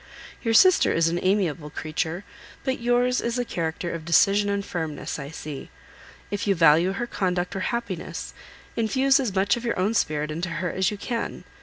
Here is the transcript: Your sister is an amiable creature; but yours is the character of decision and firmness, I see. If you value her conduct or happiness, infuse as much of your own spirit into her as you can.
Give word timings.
Your 0.41 0.55
sister 0.55 0.91
is 0.91 1.09
an 1.09 1.19
amiable 1.21 1.69
creature; 1.69 2.23
but 2.63 2.79
yours 2.79 3.21
is 3.21 3.35
the 3.35 3.45
character 3.45 3.93
of 3.93 4.03
decision 4.03 4.49
and 4.49 4.65
firmness, 4.65 5.19
I 5.19 5.29
see. 5.29 5.69
If 6.31 6.47
you 6.47 6.55
value 6.55 6.93
her 6.93 7.05
conduct 7.05 7.55
or 7.55 7.59
happiness, 7.69 8.33
infuse 8.75 9.19
as 9.19 9.35
much 9.35 9.55
of 9.57 9.63
your 9.63 9.77
own 9.79 9.93
spirit 9.93 10.31
into 10.31 10.49
her 10.57 10.71
as 10.71 10.89
you 10.89 10.97
can. 10.97 11.43